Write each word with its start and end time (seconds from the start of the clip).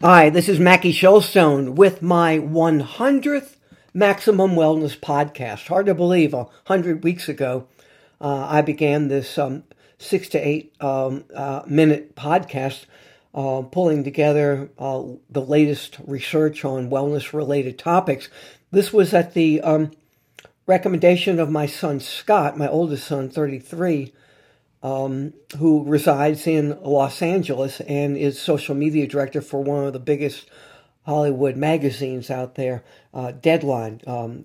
Hi, 0.00 0.30
this 0.30 0.48
is 0.48 0.60
Mackie 0.60 0.92
Shilstone 0.92 1.70
with 1.70 2.02
my 2.02 2.38
100th 2.38 3.56
Maximum 3.92 4.52
Wellness 4.52 4.96
podcast. 4.96 5.66
Hard 5.66 5.86
to 5.86 5.94
believe, 5.96 6.32
a 6.32 6.46
hundred 6.66 7.02
weeks 7.02 7.28
ago, 7.28 7.66
uh, 8.20 8.46
I 8.48 8.62
began 8.62 9.08
this 9.08 9.36
um, 9.36 9.64
six 9.98 10.28
to 10.28 10.38
eight 10.38 10.72
um, 10.80 11.24
uh, 11.34 11.62
minute 11.66 12.14
podcast, 12.14 12.84
uh, 13.34 13.62
pulling 13.62 14.04
together 14.04 14.70
uh, 14.78 15.02
the 15.28 15.42
latest 15.42 15.96
research 16.06 16.64
on 16.64 16.90
wellness 16.90 17.32
related 17.32 17.76
topics. 17.76 18.28
This 18.70 18.92
was 18.92 19.12
at 19.12 19.34
the 19.34 19.60
um, 19.62 19.90
recommendation 20.68 21.40
of 21.40 21.50
my 21.50 21.66
son 21.66 21.98
Scott, 21.98 22.56
my 22.56 22.68
oldest 22.68 23.04
son, 23.04 23.30
33 23.30 24.12
um, 24.82 25.32
who 25.58 25.84
resides 25.84 26.46
in 26.46 26.80
Los 26.82 27.20
Angeles 27.22 27.80
and 27.80 28.16
is 28.16 28.40
social 28.40 28.74
media 28.74 29.06
director 29.06 29.40
for 29.40 29.62
one 29.62 29.84
of 29.84 29.92
the 29.92 29.98
biggest 29.98 30.48
Hollywood 31.04 31.56
magazines 31.56 32.30
out 32.30 32.54
there, 32.54 32.84
uh, 33.14 33.32
Deadline, 33.32 34.02
um, 34.06 34.44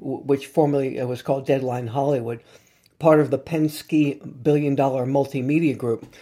which 0.00 0.46
formerly 0.46 1.02
was 1.04 1.22
called 1.22 1.46
Deadline 1.46 1.86
Hollywood, 1.86 2.42
part 2.98 3.20
of 3.20 3.30
the 3.30 3.38
Penske 3.38 4.42
billion 4.42 4.74
dollar 4.74 5.06
multimedia 5.06 5.76
group. 5.78 6.12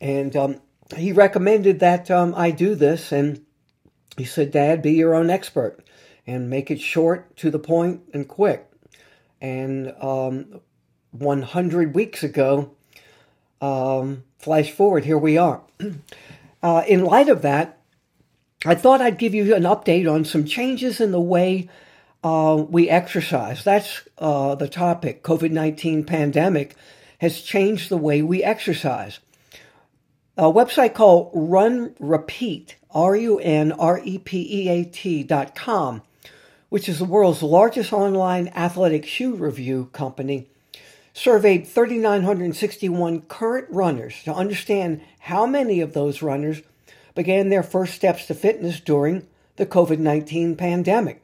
And 0.00 0.34
um, 0.36 0.60
he 0.96 1.12
recommended 1.12 1.80
that 1.80 2.10
um, 2.10 2.34
I 2.36 2.50
do 2.50 2.74
this, 2.74 3.12
and 3.12 3.44
he 4.16 4.24
said, 4.24 4.50
Dad, 4.50 4.82
be 4.82 4.92
your 4.92 5.14
own 5.14 5.30
expert 5.30 5.84
and 6.26 6.50
make 6.50 6.70
it 6.70 6.80
short, 6.80 7.34
to 7.38 7.50
the 7.50 7.58
point, 7.58 8.02
and 8.12 8.28
quick. 8.28 8.70
And 9.40 9.94
um, 10.00 10.60
100 11.12 11.94
weeks 11.94 12.22
ago, 12.22 12.76
um, 13.60 14.24
flash 14.38 14.70
forward, 14.70 15.04
here 15.04 15.18
we 15.18 15.36
are. 15.38 15.62
Uh, 16.60 16.82
in 16.88 17.04
light 17.04 17.28
of 17.28 17.42
that, 17.42 17.78
I 18.66 18.74
thought 18.74 19.00
I'd 19.00 19.16
give 19.16 19.32
you 19.32 19.54
an 19.54 19.62
update 19.62 20.12
on 20.12 20.24
some 20.24 20.44
changes 20.44 21.00
in 21.00 21.12
the 21.12 21.20
way 21.20 21.68
uh, 22.24 22.64
we 22.68 22.90
exercise. 22.90 23.62
That's 23.62 24.02
uh, 24.18 24.56
the 24.56 24.68
topic. 24.68 25.22
COVID 25.22 25.52
19 25.52 26.04
pandemic 26.04 26.74
has 27.18 27.40
changed 27.40 27.88
the 27.88 27.96
way 27.96 28.22
we 28.22 28.42
exercise. 28.42 29.20
A 30.36 30.44
website 30.44 30.94
called 30.94 31.30
Run 31.34 31.94
Repeat, 31.98 32.76
R 32.90 33.16
U 33.16 33.38
N 33.38 33.72
R 33.72 34.00
E 34.04 34.18
P 34.18 34.64
E 34.64 34.68
A 34.68 34.84
T 34.84 35.22
dot 35.22 35.54
com, 35.54 36.02
which 36.68 36.88
is 36.88 36.98
the 36.98 37.04
world's 37.04 37.42
largest 37.42 37.92
online 37.92 38.48
athletic 38.48 39.04
shoe 39.04 39.34
review 39.34 39.90
company, 39.92 40.48
surveyed 41.12 41.66
3,961 41.66 43.22
current 43.22 43.66
runners 43.70 44.22
to 44.24 44.32
understand 44.32 45.00
how 45.20 45.46
many 45.46 45.80
of 45.80 45.92
those 45.92 46.22
runners 46.22 46.62
began 47.14 47.48
their 47.48 47.62
first 47.62 47.94
steps 47.94 48.26
to 48.26 48.34
fitness 48.34 48.80
during 48.80 49.26
the 49.56 49.66
COVID 49.66 49.98
19 49.98 50.56
pandemic. 50.56 51.22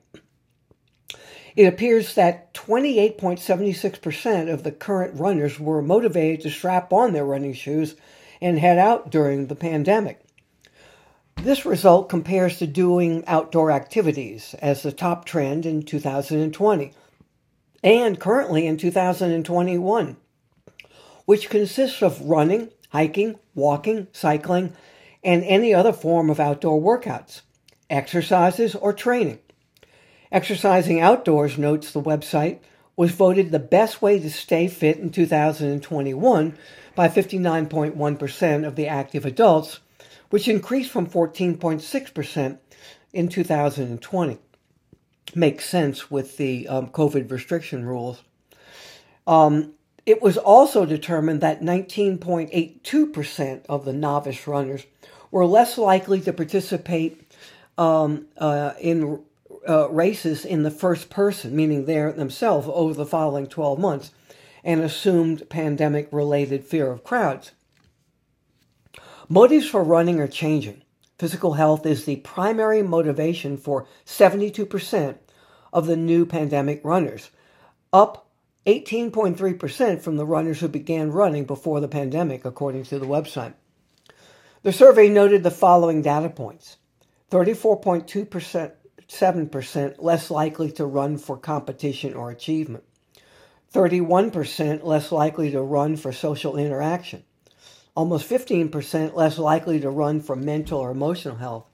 It 1.56 1.66
appears 1.66 2.14
that 2.14 2.52
28.76% 2.54 4.52
of 4.52 4.64
the 4.64 4.72
current 4.72 5.18
runners 5.18 5.60
were 5.60 5.80
motivated 5.80 6.40
to 6.40 6.50
strap 6.50 6.92
on 6.92 7.12
their 7.12 7.24
running 7.24 7.54
shoes 7.54 7.94
and 8.40 8.58
head 8.58 8.76
out 8.76 9.10
during 9.10 9.46
the 9.46 9.54
pandemic. 9.54 10.20
This 11.36 11.64
result 11.64 12.08
compares 12.08 12.58
to 12.58 12.66
doing 12.66 13.22
outdoor 13.26 13.70
activities 13.70 14.54
as 14.60 14.82
the 14.82 14.90
top 14.90 15.26
trend 15.26 15.64
in 15.64 15.84
2020 15.84 16.92
and 17.84 18.18
currently 18.18 18.66
in 18.66 18.78
2021, 18.78 20.16
which 21.26 21.50
consists 21.50 22.02
of 22.02 22.20
running, 22.22 22.70
hiking, 22.88 23.38
walking, 23.54 24.08
cycling, 24.10 24.72
and 25.22 25.44
any 25.44 25.74
other 25.74 25.92
form 25.92 26.30
of 26.30 26.40
outdoor 26.40 26.80
workouts, 26.80 27.42
exercises, 27.90 28.74
or 28.74 28.94
training. 28.94 29.38
Exercising 30.32 31.00
outdoors, 31.00 31.58
notes 31.58 31.92
the 31.92 32.02
website, 32.02 32.58
was 32.96 33.12
voted 33.12 33.50
the 33.50 33.58
best 33.58 34.00
way 34.00 34.18
to 34.18 34.30
stay 34.30 34.66
fit 34.66 34.96
in 34.96 35.10
2021 35.10 36.56
by 36.94 37.08
59.1% 37.08 38.66
of 38.66 38.76
the 38.76 38.88
active 38.88 39.26
adults, 39.26 39.80
which 40.30 40.48
increased 40.48 40.90
from 40.90 41.06
14.6% 41.06 42.58
in 43.12 43.28
2020 43.28 44.38
makes 45.34 45.68
sense 45.68 46.10
with 46.10 46.36
the 46.36 46.68
um, 46.68 46.88
COVID 46.88 47.30
restriction 47.30 47.84
rules. 47.84 48.22
Um, 49.26 49.74
it 50.06 50.20
was 50.20 50.36
also 50.36 50.84
determined 50.84 51.40
that 51.40 51.62
19.82% 51.62 53.62
of 53.68 53.84
the 53.84 53.92
novice 53.92 54.46
runners 54.46 54.86
were 55.30 55.46
less 55.46 55.78
likely 55.78 56.20
to 56.20 56.32
participate 56.32 57.32
um, 57.78 58.26
uh, 58.38 58.72
in 58.80 59.22
uh, 59.68 59.90
races 59.90 60.44
in 60.44 60.62
the 60.62 60.70
first 60.70 61.10
person, 61.10 61.56
meaning 61.56 61.86
they 61.86 61.98
themselves, 62.12 62.68
over 62.70 62.94
the 62.94 63.06
following 63.06 63.46
12 63.46 63.78
months, 63.78 64.10
and 64.62 64.80
assumed 64.80 65.48
pandemic 65.48 66.08
related 66.12 66.64
fear 66.64 66.90
of 66.90 67.02
crowds. 67.02 67.52
Motives 69.28 69.68
for 69.68 69.82
running 69.82 70.20
are 70.20 70.28
changing. 70.28 70.82
Physical 71.18 71.54
health 71.54 71.86
is 71.86 72.04
the 72.04 72.16
primary 72.16 72.82
motivation 72.82 73.56
for 73.56 73.86
72% 74.04 75.16
of 75.72 75.86
the 75.86 75.96
new 75.96 76.26
pandemic 76.26 76.80
runners, 76.84 77.30
up 77.92 78.28
18.3% 78.66 80.00
from 80.00 80.16
the 80.16 80.26
runners 80.26 80.60
who 80.60 80.68
began 80.68 81.12
running 81.12 81.44
before 81.44 81.80
the 81.80 81.88
pandemic, 81.88 82.44
according 82.44 82.84
to 82.84 82.98
the 82.98 83.06
website. 83.06 83.54
The 84.62 84.72
survey 84.72 85.08
noted 85.08 85.42
the 85.42 85.50
following 85.50 86.02
data 86.02 86.30
points. 86.30 86.78
34.2%, 87.30 88.72
7% 89.08 89.94
less 89.98 90.30
likely 90.30 90.72
to 90.72 90.86
run 90.86 91.18
for 91.18 91.36
competition 91.36 92.14
or 92.14 92.30
achievement, 92.30 92.84
31% 93.72 94.84
less 94.84 95.12
likely 95.12 95.50
to 95.50 95.60
run 95.60 95.96
for 95.96 96.12
social 96.12 96.56
interaction, 96.56 97.24
almost 97.94 98.28
15% 98.28 99.14
less 99.14 99.38
likely 99.38 99.80
to 99.80 99.90
run 99.90 100.20
for 100.20 100.36
mental 100.36 100.80
or 100.80 100.90
emotional 100.90 101.36
health, 101.36 101.66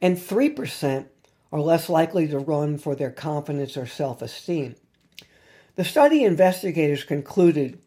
and 0.00 0.16
3% 0.16 1.06
are 1.52 1.60
less 1.60 1.88
likely 1.88 2.28
to 2.28 2.38
run 2.38 2.78
for 2.78 2.94
their 2.94 3.10
confidence 3.10 3.76
or 3.76 3.86
self 3.86 4.22
esteem. 4.22 4.76
The 5.76 5.84
study 5.84 6.24
investigators 6.24 7.04
concluded, 7.04 7.78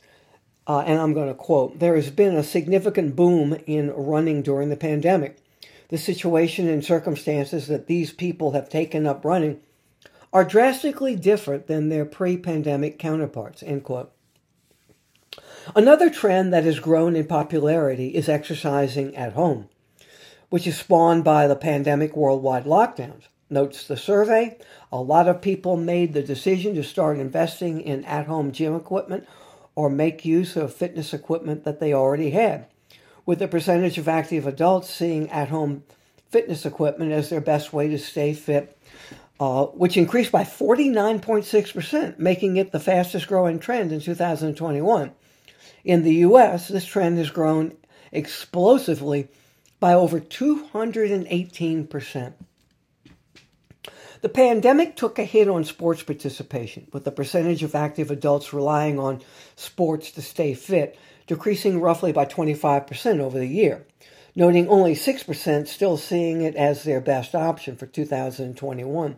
uh, 0.65 0.79
and 0.79 0.99
I'm 0.99 1.13
going 1.13 1.27
to 1.27 1.33
quote, 1.33 1.79
there 1.79 1.95
has 1.95 2.09
been 2.09 2.35
a 2.35 2.43
significant 2.43 3.15
boom 3.15 3.57
in 3.67 3.91
running 3.91 4.41
during 4.41 4.69
the 4.69 4.77
pandemic. 4.77 5.37
The 5.89 5.97
situation 5.97 6.69
and 6.69 6.85
circumstances 6.85 7.67
that 7.67 7.87
these 7.87 8.13
people 8.13 8.51
have 8.51 8.69
taken 8.69 9.05
up 9.05 9.25
running 9.25 9.59
are 10.31 10.45
drastically 10.45 11.15
different 11.15 11.67
than 11.67 11.89
their 11.89 12.05
pre 12.05 12.37
pandemic 12.37 12.97
counterparts. 12.97 13.61
End 13.61 13.83
quote. 13.83 14.11
Another 15.75 16.09
trend 16.09 16.53
that 16.53 16.63
has 16.63 16.79
grown 16.79 17.15
in 17.15 17.25
popularity 17.25 18.09
is 18.15 18.27
exercising 18.27 19.15
at 19.15 19.33
home, 19.33 19.69
which 20.49 20.67
is 20.67 20.77
spawned 20.77 21.23
by 21.23 21.47
the 21.47 21.55
pandemic 21.55 22.15
worldwide 22.15 22.65
lockdowns 22.65 23.23
notes 23.51 23.85
the 23.85 23.97
survey. 23.97 24.57
A 24.91 25.01
lot 25.01 25.27
of 25.27 25.41
people 25.41 25.75
made 25.75 26.13
the 26.13 26.23
decision 26.23 26.73
to 26.75 26.83
start 26.83 27.19
investing 27.19 27.81
in 27.81 28.03
at 28.05 28.25
home 28.25 28.51
gym 28.51 28.75
equipment 28.75 29.27
or 29.75 29.89
make 29.89 30.25
use 30.25 30.55
of 30.55 30.73
fitness 30.73 31.13
equipment 31.13 31.63
that 31.63 31.79
they 31.79 31.93
already 31.93 32.31
had, 32.31 32.65
with 33.25 33.39
the 33.39 33.47
percentage 33.47 33.97
of 33.97 34.07
active 34.07 34.47
adults 34.47 34.89
seeing 34.89 35.29
at 35.29 35.49
home 35.49 35.83
fitness 36.29 36.65
equipment 36.65 37.11
as 37.11 37.29
their 37.29 37.41
best 37.41 37.73
way 37.73 37.89
to 37.89 37.99
stay 37.99 38.33
fit, 38.33 38.77
uh, 39.41 39.65
which 39.65 39.97
increased 39.97 40.31
by 40.31 40.43
49.6%, 40.43 42.19
making 42.19 42.57
it 42.57 42.71
the 42.71 42.79
fastest 42.79 43.27
growing 43.27 43.57
trend 43.57 43.91
in 43.91 43.99
2021. 43.99 45.11
In 45.83 46.03
the 46.03 46.13
US, 46.13 46.67
this 46.67 46.85
trend 46.85 47.17
has 47.17 47.31
grown 47.31 47.75
explosively 48.11 49.29
by 49.79 49.95
over 49.95 50.19
218%. 50.19 52.33
The 54.21 54.29
pandemic 54.29 54.95
took 54.95 55.17
a 55.17 55.23
hit 55.23 55.47
on 55.47 55.63
sports 55.63 56.03
participation, 56.03 56.85
with 56.93 57.03
the 57.03 57.11
percentage 57.11 57.63
of 57.63 57.73
active 57.73 58.11
adults 58.11 58.53
relying 58.53 58.99
on 58.99 59.23
sports 59.55 60.11
to 60.11 60.21
stay 60.21 60.53
fit 60.53 60.99
decreasing 61.25 61.81
roughly 61.81 62.11
by 62.11 62.25
25% 62.25 63.19
over 63.19 63.39
the 63.39 63.47
year, 63.47 63.87
noting 64.35 64.67
only 64.67 64.93
6% 64.93 65.67
still 65.67 65.97
seeing 65.97 66.41
it 66.41 66.55
as 66.55 66.83
their 66.83 67.01
best 67.01 67.33
option 67.33 67.75
for 67.75 67.87
2021. 67.87 69.17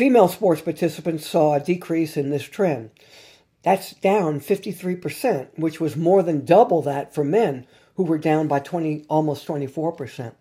Female 0.00 0.28
sports 0.28 0.62
participants 0.62 1.26
saw 1.26 1.52
a 1.52 1.60
decrease 1.60 2.16
in 2.16 2.30
this 2.30 2.44
trend. 2.44 2.88
That's 3.62 3.92
down 3.92 4.40
53%, 4.40 5.48
which 5.58 5.78
was 5.78 5.94
more 5.94 6.22
than 6.22 6.46
double 6.46 6.80
that 6.80 7.14
for 7.14 7.22
men, 7.22 7.66
who 7.96 8.04
were 8.04 8.16
down 8.16 8.48
by 8.48 8.60
20, 8.60 9.04
almost 9.10 9.46
24%. 9.46 10.32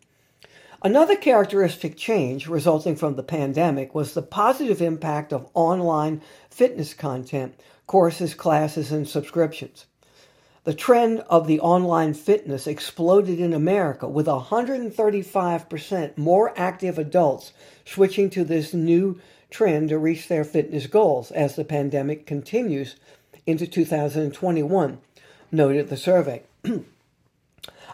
Another 0.81 1.17
characteristic 1.17 1.97
change 1.97 2.47
resulting 2.47 2.95
from 2.95 3.17
the 3.17 3.21
pandemic 3.21 3.93
was 3.93 4.13
the 4.13 4.21
positive 4.21 4.81
impact 4.81 5.33
of 5.33 5.49
online 5.53 6.21
fitness 6.49 6.93
content, 6.93 7.59
courses, 7.85 8.33
classes, 8.33 8.93
and 8.93 9.09
subscriptions. 9.09 9.87
The 10.63 10.73
trend 10.73 11.19
of 11.29 11.47
the 11.47 11.59
online 11.59 12.13
fitness 12.13 12.65
exploded 12.65 13.41
in 13.41 13.51
America 13.51 14.07
with 14.07 14.27
135% 14.27 16.17
more 16.17 16.53
active 16.57 16.97
adults 16.97 17.51
switching 17.83 18.29
to 18.29 18.45
this 18.45 18.73
new 18.73 19.19
trend 19.49 19.89
to 19.89 19.97
reach 19.97 20.27
their 20.27 20.43
fitness 20.43 20.87
goals 20.87 21.31
as 21.31 21.55
the 21.55 21.65
pandemic 21.65 22.25
continues 22.25 22.95
into 23.45 23.65
2021, 23.65 24.99
noted 25.51 25.89
the 25.89 25.97
survey. 25.97 26.43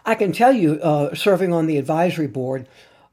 I 0.06 0.14
can 0.14 0.32
tell 0.32 0.52
you, 0.52 0.74
uh, 0.82 1.14
serving 1.14 1.52
on 1.52 1.66
the 1.66 1.78
advisory 1.78 2.26
board 2.26 2.68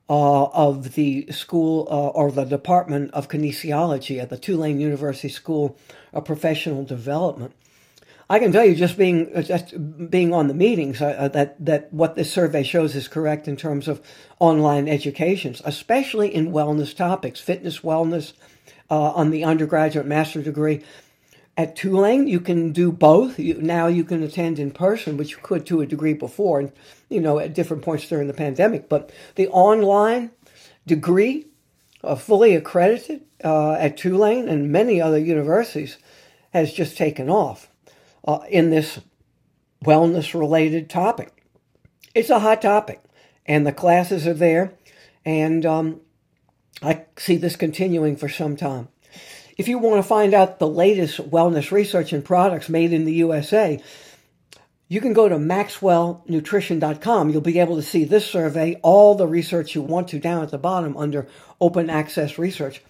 uh, 0.10 0.44
of 0.46 0.94
the 0.94 1.32
school 1.32 1.88
uh, 1.90 2.10
or 2.10 2.32
the 2.32 2.44
Department 2.44 3.12
of 3.14 3.30
Kinesiology 3.30 4.22
at 4.22 4.30
the 4.30 4.38
Tulane 4.38 4.80
University 4.80 5.30
School 5.30 5.78
of 6.12 6.26
Professional 6.26 6.84
Development, 6.84 7.54
I 8.30 8.40
can 8.40 8.52
tell 8.52 8.64
you, 8.64 8.76
just 8.76 8.98
being 8.98 9.36
uh, 9.36 9.42
just 9.42 9.74
being 10.10 10.34
on 10.34 10.48
the 10.48 10.54
meetings, 10.54 11.02
uh, 11.02 11.08
uh, 11.08 11.28
that 11.30 11.64
that 11.66 11.94
what 11.94 12.16
this 12.16 12.32
survey 12.32 12.64
shows 12.64 12.96
is 12.96 13.08
correct 13.08 13.48
in 13.48 13.58
terms 13.58 13.88
of 13.88 14.02
online 14.40 14.88
educations, 14.88 15.62
especially 15.66 16.34
in 16.34 16.52
wellness 16.52 16.96
topics, 16.96 17.42
fitness, 17.42 17.80
wellness, 17.80 18.34
uh, 18.90 19.12
on 19.12 19.30
the 19.30 19.44
undergraduate 19.44 20.06
master 20.06 20.42
degree. 20.42 20.84
At 21.56 21.76
Tulane, 21.76 22.28
you 22.28 22.40
can 22.40 22.72
do 22.72 22.92
both. 22.92 23.38
You, 23.38 23.62
now 23.62 23.86
you 23.86 24.04
can 24.04 24.24
attend 24.24 24.58
in 24.58 24.72
person, 24.72 25.18
which 25.18 25.32
you 25.32 25.38
could 25.44 25.68
to 25.68 25.82
a 25.82 25.86
degree 25.86 26.14
before, 26.14 26.60
and 26.60 26.72
you 27.10 27.20
know 27.20 27.40
at 27.40 27.54
different 27.54 27.84
points 27.84 28.08
during 28.08 28.28
the 28.28 28.34
pandemic. 28.34 28.88
But 28.88 29.12
the 29.36 29.50
online 29.50 30.32
degree, 30.88 31.48
uh, 32.04 32.16
fully 32.16 32.56
accredited 32.56 33.26
uh, 33.44 33.74
at 33.74 33.98
Tulane 33.98 34.48
and 34.48 34.72
many 34.72 35.02
other 35.02 35.20
universities, 35.20 35.98
has 36.54 36.72
just 36.72 36.98
taken 36.98 37.30
off 37.30 37.70
uh, 38.26 38.40
in 38.50 38.70
this 38.70 39.00
wellness 39.84 40.38
related 40.38 40.90
topic. 40.90 41.44
It's 42.16 42.30
a 42.30 42.40
hot 42.40 42.62
topic, 42.62 43.02
and 43.46 43.66
the 43.66 43.74
classes 43.74 44.28
are 44.28 44.34
there, 44.34 44.74
and 45.26 45.66
um, 45.66 46.02
I 46.82 47.06
see 47.18 47.38
this 47.38 47.56
continuing 47.56 48.16
for 48.16 48.30
some 48.30 48.56
time. 48.56 48.88
If 49.58 49.68
you 49.68 49.78
want 49.78 49.98
to 49.98 50.08
find 50.08 50.34
out 50.34 50.60
the 50.60 50.68
latest 50.68 51.30
wellness 51.30 51.72
research 51.72 52.14
and 52.14 52.26
products 52.26 52.70
made 52.70 52.94
in 52.94 53.06
the 53.06 53.14
USA, 53.14 53.82
you 54.88 55.00
can 55.00 55.14
go 55.14 55.30
to 55.30 55.36
maxwellnutrition.com. 55.36 57.30
You'll 57.30 57.42
be 57.42 57.60
able 57.60 57.76
to 57.76 57.84
see 57.84 58.04
this 58.04 58.26
survey, 58.26 58.80
all 58.82 59.16
the 59.16 59.28
research 59.28 59.76
you 59.76 59.82
want 59.82 60.08
to 60.10 60.20
down 60.20 60.44
at 60.44 60.52
the 60.52 60.58
bottom 60.58 60.98
under 60.98 61.28
open 61.62 61.90
access 61.90 62.38
research. 62.38 62.82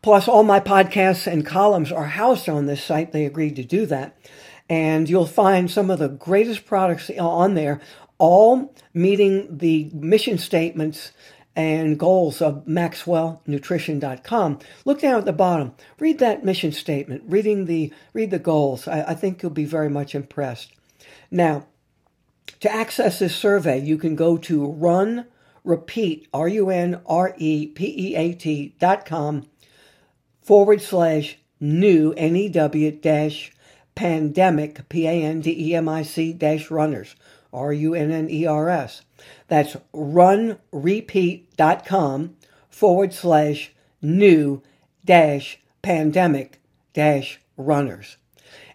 Plus, 0.00 0.28
all 0.28 0.44
my 0.44 0.60
podcasts 0.60 1.26
and 1.30 1.44
columns 1.44 1.90
are 1.90 2.06
housed 2.06 2.48
on 2.48 2.66
this 2.66 2.82
site. 2.82 3.12
They 3.12 3.26
agreed 3.26 3.56
to 3.56 3.64
do 3.64 3.84
that 3.86 4.16
and 4.68 5.08
you'll 5.08 5.26
find 5.26 5.70
some 5.70 5.90
of 5.90 5.98
the 5.98 6.08
greatest 6.08 6.66
products 6.66 7.10
on 7.18 7.54
there, 7.54 7.80
all 8.18 8.74
meeting 8.92 9.58
the 9.58 9.90
mission 9.92 10.38
statements 10.38 11.12
and 11.56 11.98
goals 11.98 12.40
of 12.40 12.64
maxwellnutrition.com. 12.66 14.58
Look 14.84 15.00
down 15.00 15.18
at 15.18 15.24
the 15.24 15.32
bottom. 15.32 15.74
Read 15.98 16.18
that 16.20 16.44
mission 16.44 16.70
statement. 16.70 17.22
Reading 17.26 17.64
the 17.64 17.92
read 18.12 18.30
the 18.30 18.38
goals. 18.38 18.86
I, 18.86 19.02
I 19.02 19.14
think 19.14 19.42
you'll 19.42 19.50
be 19.50 19.64
very 19.64 19.90
much 19.90 20.14
impressed. 20.14 20.72
Now, 21.30 21.66
to 22.60 22.72
access 22.72 23.18
this 23.18 23.34
survey, 23.34 23.80
you 23.80 23.98
can 23.98 24.14
go 24.14 24.36
to 24.38 24.66
run 24.66 25.26
repeat 25.64 26.28
r 26.32 26.48
u 26.48 26.70
n 26.70 27.00
r 27.06 27.34
e 27.36 27.66
p 27.66 27.86
e 27.86 28.14
a 28.16 28.32
t 28.32 28.74
dot 28.78 29.04
com 29.04 29.46
forward 30.40 30.80
slash 30.80 31.38
new 31.60 32.12
n 32.16 32.36
e 32.36 32.48
w 32.48 32.90
dash 32.92 33.52
pandemic, 33.98 34.88
P 34.88 35.06
A 35.08 35.10
N 35.10 35.40
D 35.40 35.52
E 35.58 35.74
M 35.74 35.88
I 35.88 36.04
C 36.04 36.32
dash 36.32 36.70
runners, 36.70 37.16
R 37.52 37.72
U 37.72 37.96
N 37.96 38.12
N 38.12 38.30
E 38.30 38.46
R 38.46 38.68
S. 38.68 39.02
That's 39.48 39.76
runrepeat.com 39.92 42.36
forward 42.70 43.12
slash 43.12 43.72
new 44.00 44.62
dash 45.04 45.58
pandemic 45.82 46.60
dash 46.92 47.40
runners. 47.56 48.18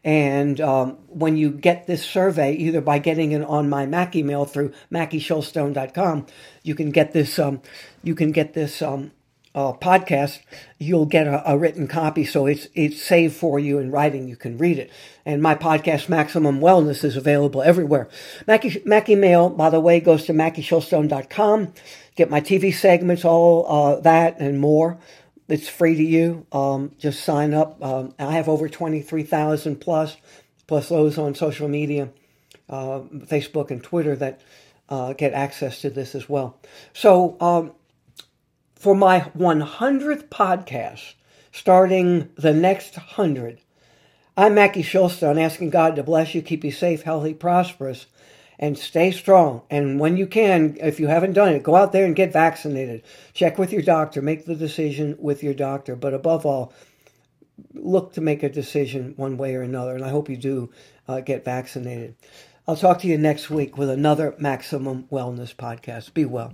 And 0.04 0.60
um, 0.60 0.98
when 1.08 1.38
you 1.38 1.52
get 1.52 1.88
this 1.88 2.04
survey, 2.04 2.54
either 2.56 2.82
by 2.82 3.00
getting 3.00 3.32
it 3.32 3.44
on 3.44 3.70
my 3.70 3.86
Mac 3.86 4.18
email 4.18 4.44
through 4.44 4.74
MackieShilstone.com, 4.92 6.26
you 6.64 6.76
can 6.76 6.92
get 6.92 7.14
this. 7.14 7.40
Um, 7.40 7.62
you 8.04 8.14
can 8.14 8.34
get 8.34 8.54
this 8.54 8.82
um, 8.82 9.14
uh, 9.56 9.74
podcast, 9.74 10.40
you'll 10.80 11.06
get 11.06 11.28
a, 11.28 11.52
a, 11.52 11.58
written 11.58 11.88
copy, 11.88 12.26
so 12.26 12.48
it's 12.48 12.68
it's 12.74 13.02
saved 13.02 13.36
for 13.36 13.60
you 13.60 13.78
in 13.78 13.92
writing. 13.92 14.28
You 14.28 14.36
can 14.36 14.58
read 14.58 14.80
it. 14.80 14.90
And 15.26 15.44
my 15.44 15.54
podcast, 15.54 16.10
Maximum 16.10 16.60
Wellness, 16.60 17.04
is 17.04 17.16
available 17.16 17.62
everywhere. 17.62 18.10
Mackie, 18.48 18.82
Mackie 18.84 19.16
Mail, 19.16 19.50
by 19.50 19.70
the 19.70 19.80
way, 19.80 20.00
goes 20.00 20.26
to 20.26 20.34
MackieShilstone.com. 20.34 21.74
Get 22.16 22.32
my 22.32 22.42
TV 22.42 22.74
segments, 22.74 23.24
all 23.24 23.66
uh, 23.68 24.00
that 24.02 24.40
and 24.40 24.60
more. 24.60 24.98
It's 25.48 25.70
free 25.70 25.96
to 25.96 26.04
you. 26.04 26.48
Um, 26.52 26.92
just 26.98 27.24
sign 27.24 27.54
up. 27.54 27.84
Um, 27.84 28.16
I 28.18 28.32
have 28.32 28.50
over 28.50 28.68
twenty 28.68 29.02
three 29.02 29.24
thousand 29.24 29.82
plus, 29.82 30.18
plus 30.66 30.90
those 30.90 31.20
on 31.20 31.36
social 31.36 31.68
media, 31.68 32.10
uh, 32.70 33.02
Facebook 33.28 33.70
and 33.70 33.84
Twitter 33.84 34.16
that 34.16 34.42
uh, 34.90 35.14
get 35.14 35.34
access 35.34 35.82
to 35.82 35.92
this 35.92 36.16
as 36.16 36.28
well. 36.28 36.58
So. 36.94 37.38
Um, 37.40 37.74
for 38.84 38.94
my 38.94 39.22
100th 39.22 40.28
podcast, 40.28 41.14
starting 41.54 42.30
the 42.36 42.52
next 42.52 42.98
100. 42.98 43.62
I'm 44.36 44.56
Mackie 44.56 44.84
Shilstone, 44.84 45.42
asking 45.42 45.70
God 45.70 45.96
to 45.96 46.04
bless 46.04 46.36
you, 46.36 46.42
keep 46.42 46.66
you 46.66 46.72
safe, 46.72 47.04
healthy, 47.04 47.34
prosperous, 47.34 48.08
and 48.60 48.78
stay 48.78 49.12
strong. 49.12 49.62
And 49.70 50.02
when 50.02 50.18
you 50.18 50.28
can, 50.28 50.76
if 50.82 51.00
you 51.00 51.08
haven't 51.08 51.32
done 51.32 51.54
it, 51.54 51.64
go 51.64 51.78
out 51.78 51.94
there 51.94 52.04
and 52.04 52.14
get 52.14 52.34
vaccinated. 52.34 53.04
Check 53.34 53.58
with 53.58 53.72
your 53.72 53.84
doctor, 53.84 54.22
make 54.22 54.46
the 54.46 54.54
decision 54.54 55.16
with 55.18 55.44
your 55.44 55.54
doctor. 55.54 55.96
But 55.96 56.14
above 56.14 56.46
all, 56.46 56.74
look 57.74 58.12
to 58.16 58.22
make 58.22 58.44
a 58.44 58.50
decision 58.50 59.14
one 59.16 59.38
way 59.38 59.56
or 59.56 59.62
another. 59.62 59.96
And 59.96 60.04
I 60.04 60.10
hope 60.10 60.28
you 60.28 60.36
do 60.36 60.70
uh, 61.08 61.22
get 61.22 61.46
vaccinated. 61.46 62.16
I'll 62.68 62.76
talk 62.76 63.00
to 63.00 63.08
you 63.08 63.18
next 63.18 63.50
week 63.50 63.78
with 63.78 63.90
another 63.90 64.36
Maximum 64.40 65.04
Wellness 65.10 65.56
podcast. 65.56 66.14
Be 66.14 66.26
well. 66.26 66.54